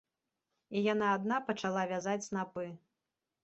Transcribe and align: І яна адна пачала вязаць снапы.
І 0.79 0.83
яна 0.93 1.11
адна 1.19 1.37
пачала 1.51 1.87
вязаць 1.95 2.19
снапы. 2.33 2.69